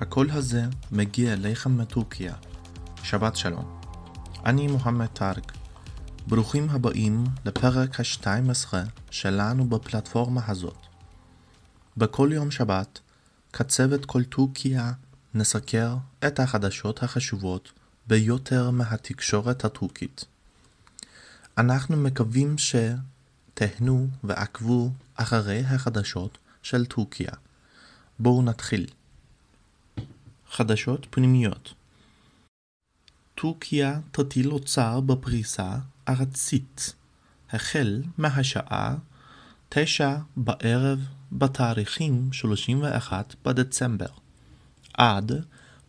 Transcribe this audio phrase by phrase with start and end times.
[0.00, 2.34] הקול הזה מגיע אליכם מטורקיה.
[3.02, 3.80] שבת שלום.
[4.46, 5.52] אני מוחמד טארק.
[6.26, 8.74] ברוכים הבאים לפרק ה-12
[9.10, 10.76] שלנו בפלטפורמה הזאת.
[11.96, 13.00] בכל יום שבת,
[13.52, 14.92] כצוות כל טורקיה
[15.34, 17.72] נסקר את החדשות החשובות
[18.06, 20.24] ביותר מהתקשורת הטורקית.
[21.58, 27.32] אנחנו מקווים שתהנו ועקבו אחרי החדשות של טורקיה.
[28.18, 28.86] בואו נתחיל.
[30.50, 31.74] חדשות פנימיות
[33.34, 35.78] טורקיה תטיל אוצר בפריסה
[36.08, 36.94] ארצית
[37.50, 38.96] החל מהשעה
[39.68, 44.06] תשע בערב בתאריכים 31 בדצמבר
[44.94, 45.32] עד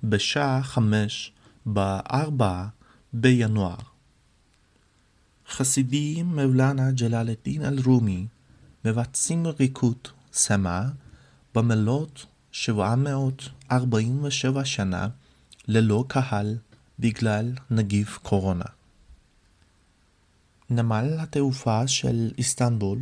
[0.03, 1.31] בשעה חמש
[1.65, 2.65] בארבע
[3.13, 3.77] בינואר.
[5.49, 8.27] חסידים מולנה ג'לאל א-דין אל-רומי
[8.85, 10.81] מבצעים ריקוד סמא
[11.55, 12.25] במלות
[12.59, 15.07] 747 שנה
[15.67, 16.57] ללא קהל
[16.99, 18.65] בגלל נגיף קורונה.
[20.69, 22.99] נמל התעופה של איסטנבול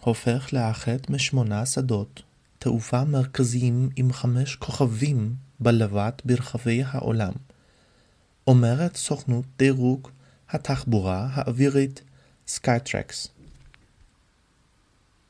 [0.00, 2.22] הופך לאחד משמונה שדות
[2.58, 7.32] תעופה מרכזיים עם חמש כוכבים בלבד ברחבי העולם,
[8.46, 10.08] אומרת סוכנות דירוג
[10.50, 12.02] התחבורה האווירית
[12.46, 13.28] Skytrax.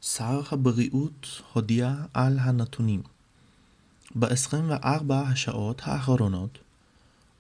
[0.02, 3.17] שר הבריאות הודיע על הנתונים.
[4.14, 6.58] ב-24 השעות האחרונות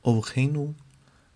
[0.04, 0.72] אובחנו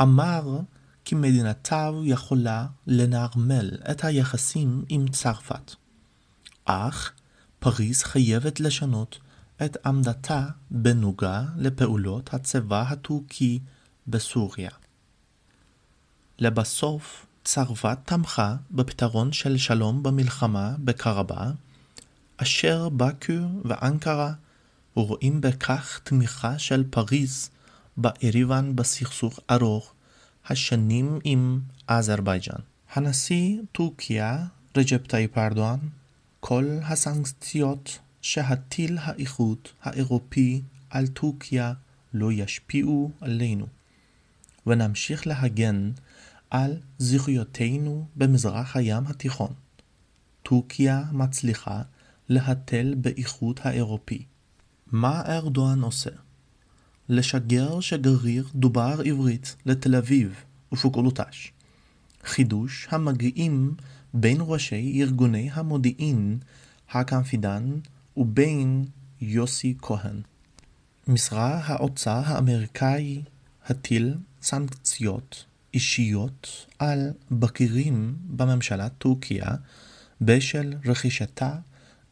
[0.00, 0.60] אמר
[1.04, 5.77] כי מדינתו יכולה לנרמל את היחסים עם צרפת.
[6.70, 7.12] אך
[7.58, 9.18] פריז חייבת לשנות
[9.64, 13.58] את עמדתה בנוגע לפעולות הצבא הטורקי
[14.06, 14.70] בסוריה.
[16.38, 21.50] לבסוף, צרפת תמכה בפתרון של שלום במלחמה בקרבה,
[22.36, 23.32] אשר באקו
[23.64, 24.32] ואנקרה
[24.94, 27.50] רואים בכך תמיכה של פריז
[27.96, 29.92] באיריוון בסכסוך ארוך
[30.46, 32.60] השנים עם אזרבייג'אן.
[32.92, 35.78] הנשיא טורקיה רג'פ טאיפ ארדואן
[36.40, 41.72] כל הסנקציות שהטיל האיחוד האירופי על טורקיה
[42.14, 43.66] לא ישפיעו עלינו,
[44.66, 45.90] ונמשיך להגן
[46.50, 49.52] על זכויותינו במזרח הים התיכון.
[50.42, 51.82] טורקיה מצליחה
[52.28, 54.24] להתל באיחוד האירופי.
[54.86, 56.10] מה ארדואן עושה?
[57.08, 61.52] לשגר שגריר דובר עברית לתל אביב ופוקולוטש.
[62.24, 63.74] חידוש המגיעים
[64.14, 66.38] בין ראשי ארגוני המודיעין
[66.90, 67.78] הקנפידן
[68.16, 68.84] ובין
[69.20, 70.20] יוסי כהן.
[71.08, 73.22] משרד האוצר האמריקאי
[73.66, 79.46] הטיל סנקציות אישיות על בכירים בממשלת טורקיה
[80.20, 81.56] בשל רכישתה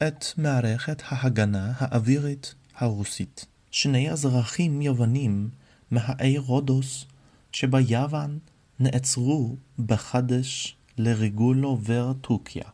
[0.08, 3.46] את מערכת ההגנה האווירית הרוסית.
[3.70, 5.48] שני אזרחים יוונים
[5.90, 7.06] מהאי רודוס
[7.52, 8.38] שביוון
[8.80, 12.64] נעצרו בחדש לריגול עובר טורקיה.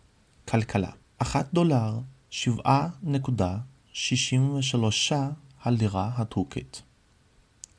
[0.48, 1.98] כלכלה 1 דולר
[2.30, 2.34] 7.63
[5.62, 6.82] הלירה הטורקית.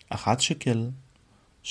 [0.09, 0.89] 1 שקל
[1.63, 1.69] 2.36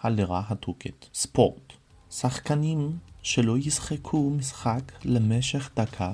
[0.00, 1.10] הלירה הטורקית.
[1.14, 1.72] ספורט
[2.10, 6.12] שחקנים שלא ישחקו משחק למשך דקה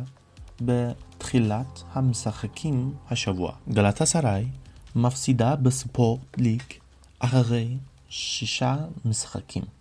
[0.61, 3.53] בתחילת המשחקים השבוע.
[3.69, 4.49] גלת אסריי
[4.97, 6.63] מפסידה בספורט ליג
[7.19, 7.77] אחרי
[8.09, 9.80] שישה משחקים.